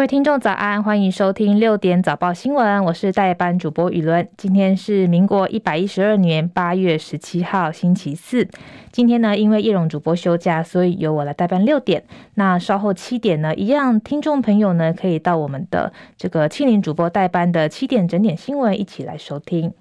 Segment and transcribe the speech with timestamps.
[0.00, 4.26] 各位听众早安，欢迎收听六点早报新闻，我是代班主播雨伦。
[4.34, 8.48] 今天是民国一百一十二年八月十七号星期四。
[8.90, 12.02] 今天呢，因为叶荣主播休假，所以由我来代班六点。
[12.36, 19.74] 那稍后七点呢，一样听众朋友呢可以到我们的这个庆铃主播代班的七点整点新闻一起来收听。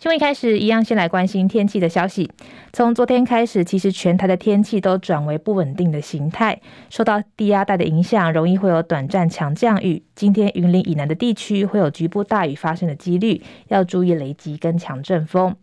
[0.00, 2.30] 新闻一开始，一样先来关心天气的消息。
[2.72, 6.58] 从昨天开始，其实全台的天气都转为不稳定的形态，
[6.88, 10.02] 受到低压带的影响，容易会有短暂强降雨。
[10.14, 15.54] 今天云林以南的地区会有局部大雨发生的几率，要注意雷击跟强阵风。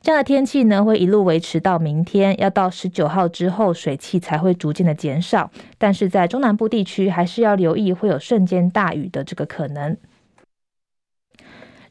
[0.00, 5.50] 这样的天气呢，会一路维持到明天，要到十九号之后，水汽才会逐渐的减少。
[5.76, 9.96] 但是在中南部地区，还是要留意会有瞬间大雨的这个可能。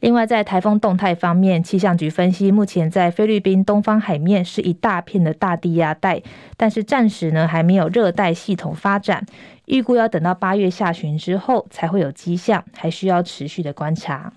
[0.02, 6.24] 另外，在台风动态方面，气象局分析，目前在菲律宾东方海面是一大片的大低压带，
[6.58, 9.24] 但是暂时呢还没有热带系统发展，
[9.66, 14.34] 预估要等到八月下旬之后才会有迹象，还需要持续的观察。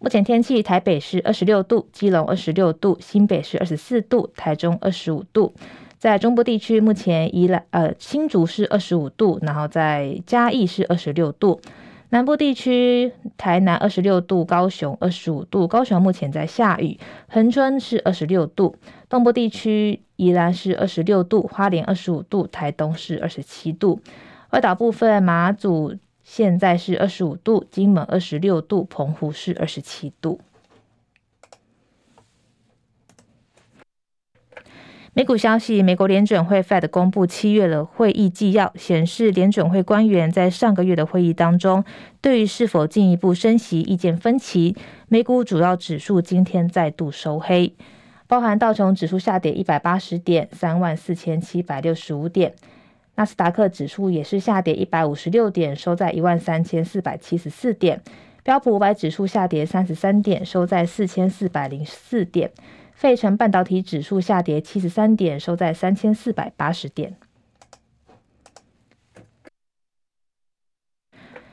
[0.00, 5.54] 目前天气，台北是二十六度，基隆二十六度，新北是二十四度，台中二十五度。
[5.96, 11.60] 在中部地区，目前宜兰呃新竹是二十五度，然后在嘉义是二十六度。
[12.10, 16.98] 南部地区，台南二十六度，高雄二十五度，高雄目前在下雨。
[17.28, 18.76] 恒春是二十六度，
[19.10, 24.00] 东部地区宜兰是二十六度，花莲二十五度，台东是二十七度。
[24.52, 30.40] 外岛部分，马祖现在是二十五度，金门二十六度，澎湖是二十七度。
[35.18, 41.82] 美股消息，美国联准会 Fed 公布七月的会议纪要，显示联准会官员在上个月的会议当中，
[42.20, 44.76] 对于是否进一步升息意见分歧。
[45.08, 47.74] 美股主要指数今天再度收黑，
[48.28, 52.52] 包含道琼指数下跌一百八十点，三万四千七百六十五点；
[53.16, 57.98] 纳斯达克指数也是下跌一百五十六点，收在一万三千四百七十四点；
[58.44, 62.52] 标普五百指数下跌三十三点，收在四千四百零四点。
[62.98, 67.16] 费城半导体指数下跌七十三点，收在三千四百八十点。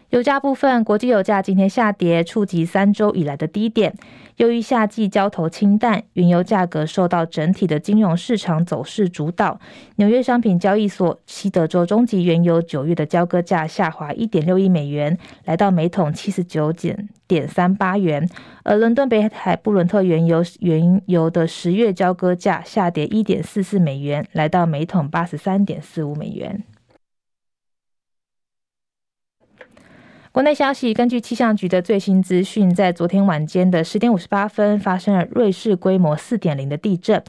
[0.10, 3.94] 油价部分，国际油价今天下跌，触及三周以来的低点。
[4.38, 9.60] 由于夏季交投清淡，原油价格受到整体的金融市场走势主导。
[9.96, 18.30] 纽约商品交易所西德州中级原油九月的交割价下滑一点六亿美元，来到每桶七十九点三八元。
[18.64, 26.64] 而伦敦北海布伦特原油原油的十月交割价下跌一点四四美元，来到每桶八十三点四五美元。
[30.36, 37.24] 国内消息，根据气象局的最新资讯，在昨天晚间的十点五十八分，发生了瑞士规模四点零的地震，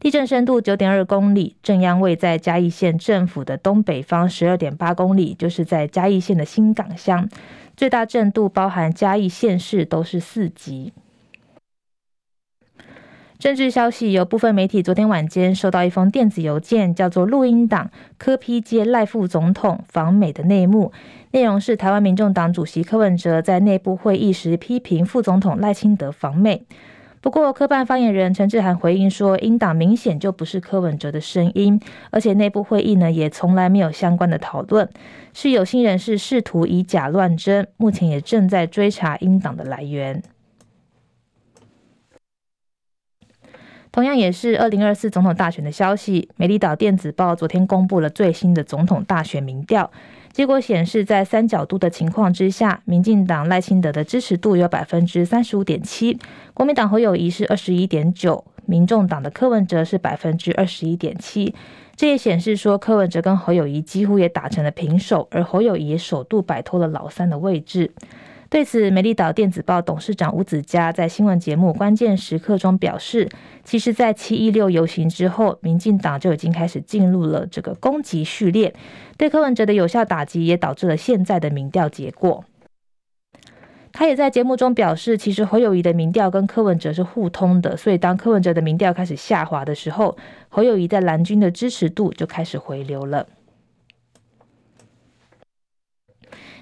[0.00, 7.28] 地震深度九点二公里，震央位在嘉义县政府的东北方十二点八公里，就是在嘉义县的新港乡，
[7.76, 10.92] 最大震度包含嘉义县市都是四级。
[13.38, 17.88] 政治消息，有部分媒体昨天晚间收到一封电子邮件，叫做“录音档：
[18.18, 20.90] 柯批接赖副总统访美的内幕”。
[21.30, 26.64] 内容是台湾民众党主席柯文哲在内部会议时批评副总统赖清德访美。
[27.20, 34.88] 不过，科办发言人陈志涵回应说，英党明显就不是柯文哲的声音，而且内部会议呢也从来没有相关的讨论，
[35.32, 40.20] 是有心人士试图以假乱真，目前也正在追查英党的来源。
[43.98, 49.90] 同样也是二零二四总统大选的消息，美丽岛电子报昨天公布了最新的总统大选民调，
[50.30, 56.16] 结果显示，在三角度的情况之下，民进党赖清德的支持度有百分之三十五点七，
[56.54, 61.52] 国民党侯友谊是二十一点九，民众党的柯文哲是百分之二十一点七。
[61.96, 67.90] 这也显示说，柯文哲跟侯友谊几乎也打成了平手，而侯友谊也首度摆脱了老三的位置。
[68.50, 73.28] 对此，美丽岛电子报董事长吴子嘉在新闻节目《关键时刻》中表示，
[73.62, 78.74] 其实，在七一六游行之后，民进党就已经开始进入了这个攻击序列，
[79.18, 82.42] 对柯文哲的有效打击，也导致了现在的民调结果。
[83.92, 90.16] 他也在节目中表示，其实侯友谊的民调跟柯文哲是互通的，所以当柯文哲的民调开始下滑的时候，
[90.48, 93.26] 侯友谊在蓝军的支持度就开始回流了。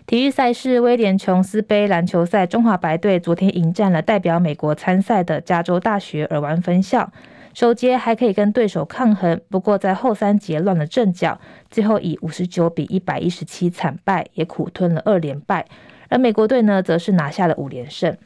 [0.07, 7.11] 体育赛事，威廉琼斯杯篮球赛，中华白队昨天迎战了代表美国参赛的加州大学尔湾分校。
[7.53, 11.41] 首节还可以跟对手抗衡，不过在后三节乱了阵脚，
[11.73, 15.67] 最后以五十九比一百一十七惨败，也苦吞了二连败。
[16.09, 18.17] 而美国队呢，则是拿下了五连胜。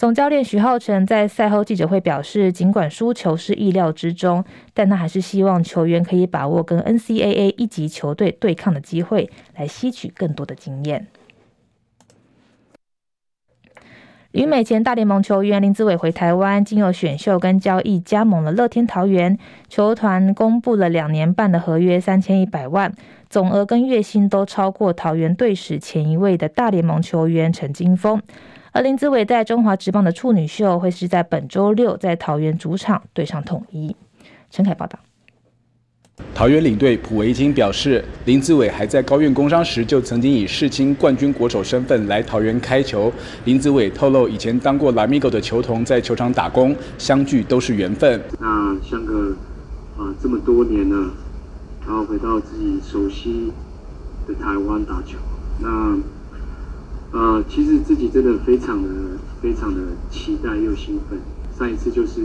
[0.00, 4.42] 总教练徐浩成在赛后记者会表示，尽管输球是意料之中，
[4.72, 11.08] 但他还是希望球员可以把握跟 NCAA 一级球队对抗的机会，来吸取更多的经验。
[14.30, 19.36] 旅美前大联盟球员林子伟回台湾，经由选秀跟交易加盟了乐天桃园，
[19.68, 22.90] 球团公布了两年半的合约，三千一百万，
[23.28, 28.22] 总额跟月薪都超过桃园队史前一位的大联盟球员陈金峰。
[28.72, 33.96] 而林子伟在中华职棒的处女秀会是在本周六在桃园主场对上统一。
[34.50, 34.98] 陈凯报道。
[36.34, 43.12] 桃园领队普维金表示，林子伟还在高院工商时就曾经以世青冠军国手身份来桃园开球。
[43.44, 48.20] 林子伟透露，以前当过 Lamigo 的球童在球场打工，相聚都是缘分。
[48.38, 49.30] 那相隔
[49.98, 51.10] 啊这么多年了，
[51.86, 53.50] 然后回到自己熟悉
[54.28, 55.16] 的台湾打球，
[55.58, 55.98] 那。
[57.12, 58.88] 呃，其实自己真的非常的、
[59.42, 59.80] 非常的
[60.10, 61.18] 期待又兴奋。
[61.58, 62.20] 上一次就是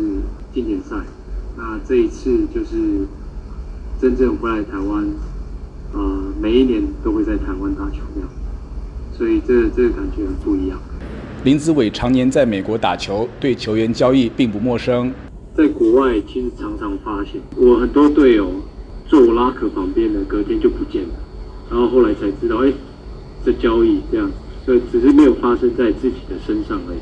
[0.54, 0.96] 经典赛，
[1.58, 3.08] 那这一次就是
[4.00, 5.06] 真正回来台湾，
[5.94, 8.30] 呃，每一年都会在台湾打球这样，
[9.12, 10.80] 所以这个、这个感觉很不一样。
[11.44, 15.12] 林子伟常年在美国打球，对球员交易并不陌生。
[15.56, 18.52] 在国外，其实常常发现，我很多队友
[19.08, 21.14] 坐我拉克旁边的，隔天就不见了，
[21.72, 22.72] 然后后来才知道，哎，
[23.44, 24.30] 这交易这样。
[24.66, 26.98] 对，只是没有发生在自己的身上而已。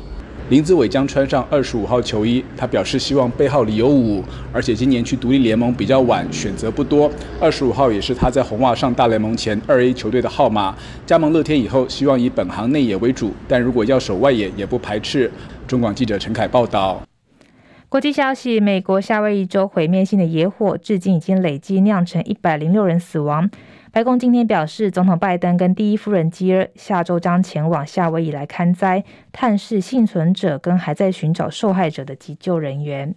[0.50, 4.22] 林子伟将穿上二十五号球衣，他表示希望背号里有五，
[4.52, 7.10] 而且今年去独立联盟比较晚，选择不多。
[7.40, 10.76] 二十五号也是他在红袜上大联盟前二 A 球队的号码。
[11.06, 15.30] 加盟乐天以后，希望以本行内野为主，但如果要守外野也不排斥。
[15.66, 17.02] 中广记者陈凯报道。
[17.88, 23.48] 国际消息：美国夏威夷州毁灭性的野火，至今已经累计酿成一百零六人死亡。
[23.94, 33.14] 白宫今天表示，总统拜登跟第一夫人吉尔下周将前往夏威夷来看灾、探视幸存者跟还在寻找受害者的急救人员。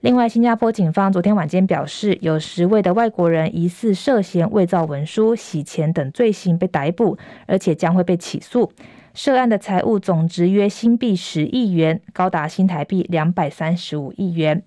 [0.00, 7.18] 另外，新加坡警方昨天晚间表示，有十位的外国人疑似涉嫌伪造文书、洗钱等罪行被逮捕，
[7.48, 8.70] 而且将会被起诉。
[9.12, 14.62] 涉案的财物总值约新币十亿元，高达新台币两百三十五亿元。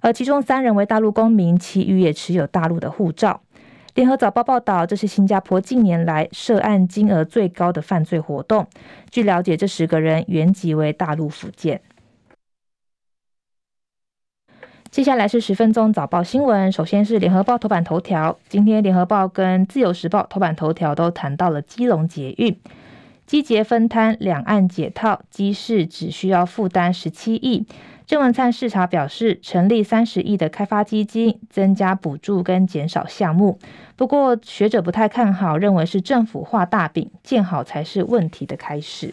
[0.00, 3.42] 而其中三人为大陆公民，其余也持有大陆的护照。
[3.96, 8.66] 联合早报报道，这是新加坡近年来涉案金额最高的犯罪活动。
[9.10, 11.80] 据了解，这十个人原籍为大陆福建。
[14.90, 16.70] 接下来是十分钟早报新闻。
[16.70, 22.54] 首先是联合报头版头条，今天联合报跟自由时报头版头条都谈到了基隆捷运，
[23.26, 27.66] 积极分摊，两岸解套，机市只需要负担十七亿。
[28.06, 33.58] 郑文灿视察表示，成立三十亿的开发基金，增加补助跟减少项目。
[33.96, 39.12] 不过学者不太看好，认为是政府画大饼，建好才是问题的开始。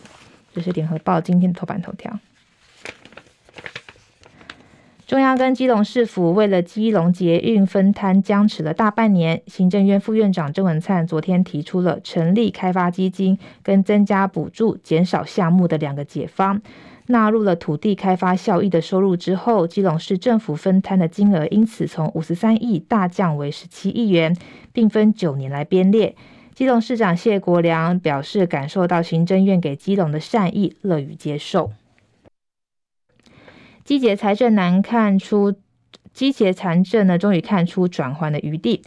[0.53, 2.19] 这是联合报今天的头版头条。
[5.13, 16.59] 中央跟基隆市府为了基隆捷运分摊僵持了大半年，行政院副院长郑文灿昨天提出了成立开发基金跟增加补助、减少项目的两个解方。
[17.05, 24.35] 纳入了土地开发效益的收入之后，基隆市政府分摊的金额因此从五十三亿大降为十七亿元，
[24.71, 26.15] 并分九年来编列。
[26.55, 31.69] 基隆市长谢国梁表示，感受到行政院给基隆的善意，乐于接受。
[33.83, 35.53] 积结财政难看出，
[36.13, 38.81] 积结财政呢，终于看出转换的余地。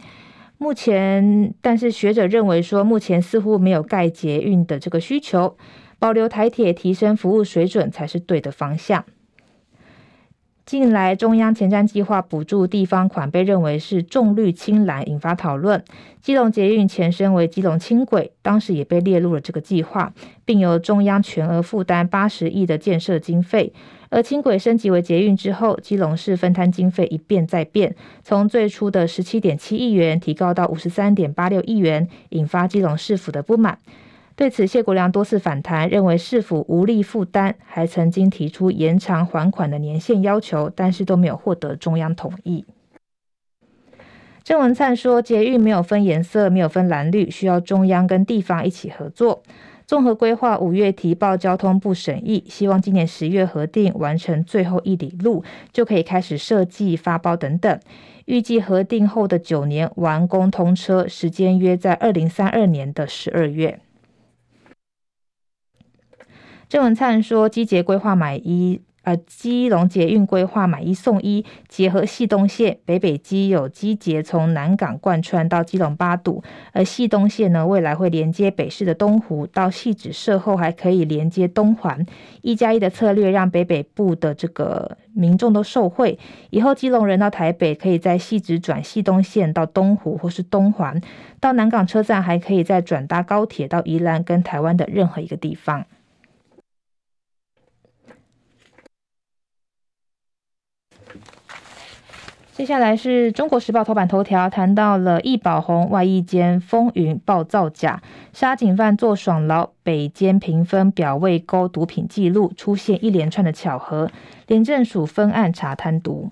[0.57, 5.55] 目前，但是学者认为说，目前似乎没有盖捷运的这个需求。
[5.99, 9.03] 保留台铁，提升服务水准才是对的方向。
[10.67, 15.81] 近来，中央前瞻计划补助地方款被认为是重绿轻蓝，引发讨论。
[16.21, 20.11] 基隆捷运前身为基隆轻轨，当时也被列入了这个计划，
[20.43, 23.71] 并由中央全额负担八十亿的建设经费。
[24.09, 33.79] 而轻轨升级为捷运之后，基隆市分摊经费一变再变，从最初的十七点七亿元提高到五十三点八六亿元，引发基隆市府的不满。
[34.37, 42.63] 对此，谢国梁多次反弹，认为市府无力负担，还曾经提出延长还款的年限要求，但是都没有获得中央同意。
[44.43, 49.41] 郑文灿说，捷运没有分颜色，没有分蓝绿，需要中央跟地方一起合作。
[49.87, 57.79] 综合规划五月提报交通部审议，希望今年十月核定完成最后一里路，就可以开始设计发包等等。
[58.25, 63.79] 预计核定后的九年完工通车，时间约在二零三二年的十二月。
[66.69, 76.43] 郑文灿说，基捷规划买一呃基隆捷运规划买一送一，结合汐东线，北北基有基捷从南港贯穿到基隆八堵，
[76.73, 82.05] 而汐东线呢，未来会连接北市的东湖到汐止社后，还可以连接东环，
[82.41, 86.19] 一加一的策略让北北部的这个民众都受惠。
[86.49, 90.99] 以后基隆人到台北，可以在汐止转汐东线到东湖或是东环，
[91.39, 95.85] 到南港车站还可以再转搭高铁到宜兰跟台湾的任何一个地方。
[102.57, 108.01] 接下来是中国时报头版头条，谈到了易宝鸿外役间风云爆造假，
[108.33, 114.09] 杀警犯坐爽牢，北监评分表未勾毒品记录，出现一连串的巧合，
[114.47, 116.31] 廉政署分案查贪毒。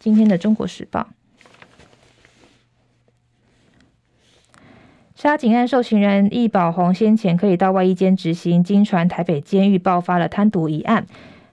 [0.00, 1.06] 今天的中国时报，
[5.14, 11.06] 杀警案受刑人易宝鸿先前可以到外衣间执行，经传台北监狱爆发了贪渎一案。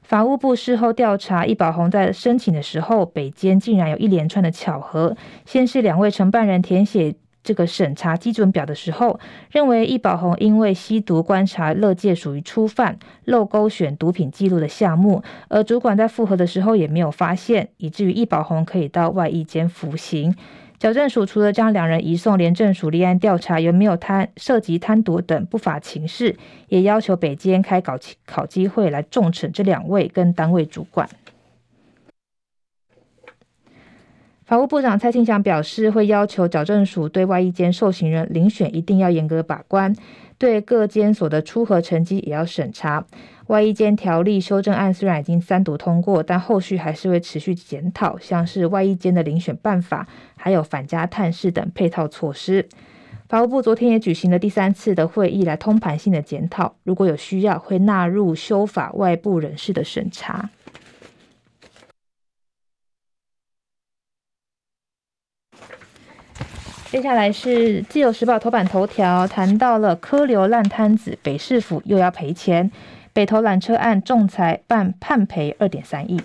[0.03, 5.15] 法务部事后调查，易宝鸿在申请的时候，北监竟然有一连串的巧合。
[5.45, 9.19] 先是两位承办人填写这个审查基准表的时候，
[9.49, 20.35] 认为易宝鸿因为吸毒观察乐戒属于初犯，漏勾选毒品记录的项目，而主管在复核的时候也没有发现，以至于易宝鸿可以到外役间服刑。
[20.83, 26.35] 矫正署除了将两人移送廉政署立案调查有没有贪涉及贪渎等不法情事，
[26.67, 31.07] 也要求北监开考考机会来重惩这两位跟单位主管。
[34.43, 39.95] 法务部长蔡庆祥表示，会要求矫正署对外一间受刑人遴选一定要严格把关，
[40.37, 43.05] 对各监所的出核成绩也要审查。
[43.47, 52.67] 外役间条例修正案虽然已经三读通过，但后续还是会持续检讨，像是外役间的遴选办法，还有返家探视等配套措施。
[53.27, 60.49] 法务部昨天也举行了第三次的会议，来通盘性的检讨，如果有需要，会纳入修法外部人士的审查。
[66.91, 72.71] 接下来是自由时报头版头条，谈到了科流烂摊子，北市府又要赔钱。
[73.13, 76.19] 北投缆车案仲裁办判赔二点三亿，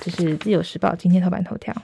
[0.00, 1.74] 这是自由时报今天头版头条。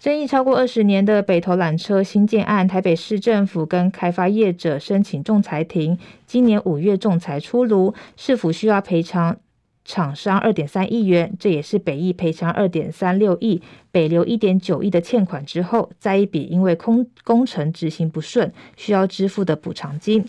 [0.00, 9.36] 争议超过二十年的北投缆车新建案，台北市政府跟开发业者申请仲裁庭，今年五月仲裁出炉，市府需要赔偿
[9.84, 20.24] 厂商二点三亿元，这也是北艺赔偿二点三六亿，北流一点九亿的欠款之后，再一笔因为空工程执行不顺需要支付的补偿金。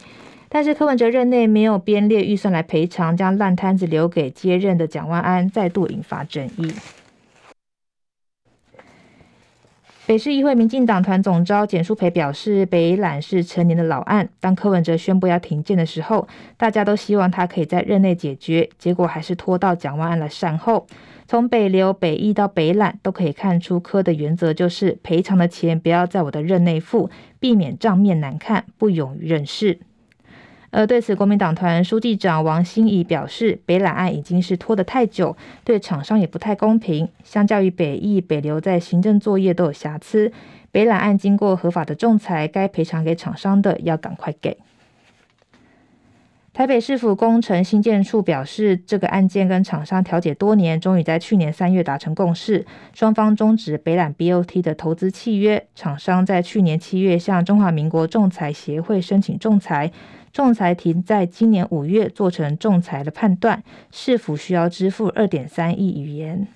[0.49, 6.73] 但是柯文哲任内没有编列预算来赔偿，将烂摊子留给接任的蒋万安，再度引发争议。
[10.07, 16.27] 北市议会民进党团总召简淑培表示，北缆是陈年的老案，当柯文哲宣布要停建的时候，
[16.57, 20.87] 大家都希望他可以在任内解决，结果还是拖到蒋万安来善后。
[21.27, 29.77] 从北流、北艺到北缆，都可以看出柯的原则就是赔偿的钱不要在我的任内付，避免账面难看，不勇于认事。
[30.71, 37.09] 而对此，国民党团书记长王心怡表示，北缆案已经是拖得太久，对厂商也不太公平。
[37.23, 40.31] 相较于北艺、北流在行政作业都有瑕疵，
[40.71, 44.57] 北缆案经过合法的仲裁，该赔偿给厂商的要赶快给。
[46.51, 55.65] 台北市府工程新建处表示，这个案件跟厂商调解多年，终于在去年三月达成共识，双方终止北缆 BOT 的投资契约。
[55.73, 59.91] 厂商在去年七月向中华民国仲裁协会申请仲裁。
[60.31, 66.47] 仲裁庭在今年五月做成仲裁的判断，市府需要支付二点三亿元。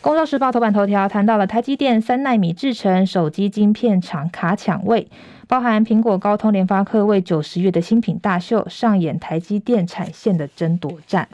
[0.00, 5.10] 工商时报头版头条谈到了台积电三纳米制程手机晶片厂卡抢位，
[5.48, 11.28] 包含苹果、高通、联发科为九十月的新品大秀上演台积电产线的争夺战。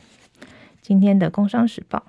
[0.80, 2.02] 今天的工商时报。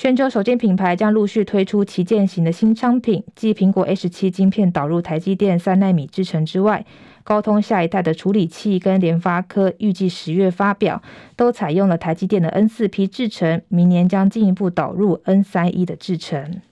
[0.00, 6.86] 全球首件品牌将陆续推出旗舰型的新商品，继苹果 A17 晶片导入台积电三奈米制程之外，
[7.22, 11.02] 高通下一代的处理器跟联发科预计十月发表，
[11.36, 16.62] 都采用了台积电的 N4P 制程，明年将进一步导入 N31 的制程。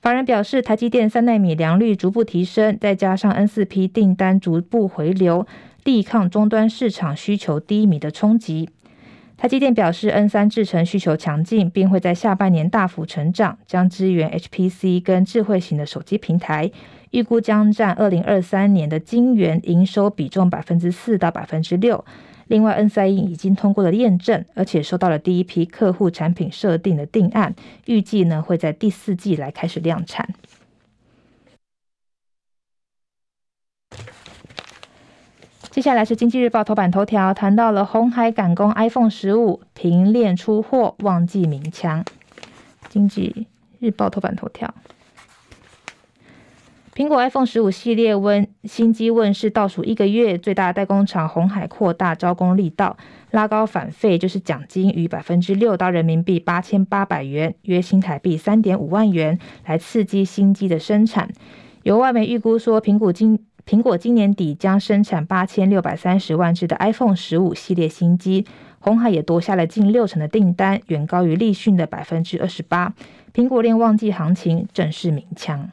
[0.00, 5.44] 法人表示，台积电三奈米良率逐步提升，再加上 N4P 订单逐步回流，
[5.82, 8.70] 力抗终端市场需求低迷的冲击。
[9.40, 16.70] 台积电表示，N 三制程需求强劲，并会在下半年大幅成长，将支援 HPC 跟智慧型的手机平台，
[17.12, 22.04] 预估将占二零二三年的晶圆营收比重百分之四到百分之六。
[22.48, 27.54] 另外，N 三已经通过了验证，而且收到了第一批客户产品设定的定案，
[27.86, 30.28] 预计呢会在第四季来开始量产。
[35.80, 42.04] 接下来是《经济日报》头版头条，谈到了红海赶工 iPhone 十五，平链出货，旺季鸣枪。
[42.90, 43.46] 《经济
[43.78, 44.74] 日报》头版头条，
[46.94, 52.98] 苹果 iPhone 十五系列温新机问世倒数一个月，最大代工厂红海扩大招工力道，
[53.30, 61.30] 拉高返费，就是奖金逾百分之六到人民币八千八百元，约新台币三点五万元，来刺激新机的生产。
[61.82, 68.44] 有外媒预估说，苹果今苹果今年底将生产八千六百三十万只的 iPhone 十五系列新机，
[68.80, 72.94] 红海也夺下了近六成的订单，远高于立讯的百分之二十八。
[73.32, 75.70] 苹果链旺季行情正式鸣枪。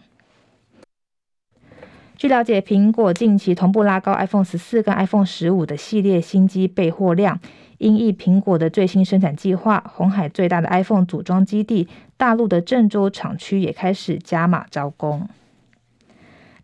[2.16, 7.40] 据了解，苹果近期同步拉高 iPhone 十四跟 iPhone 十五的系列新机备货量，
[7.78, 15.28] 因应苹果的最新生产计划，红海最大的 iPhone 组装基地大陆的郑州厂区也开始加码招工。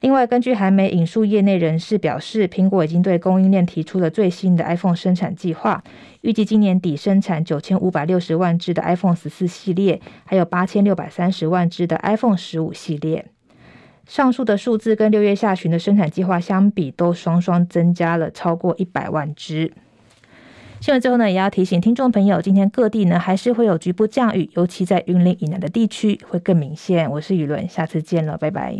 [0.03, 5.81] 另外，根据韩媒引述业内人士表示，苹果已经对供应链提出了最新的 iPhone 生产计划，
[6.19, 13.27] 预计今年底生产九千五百六十万只的 iPhone 十四系列，还有八千六百三十万只的 iPhone 十五系列。
[14.05, 19.71] 上述的数字跟六月下旬的生产计划相比，都双双增加了超过一百万只。
[20.81, 27.09] 新闻最后呢，也要提醒听众朋友，今天各地呢还是会有局部降雨，尤其在云林以南的地区会更明显。
[27.09, 28.75] 我是雨伦，下次见了，拜拜。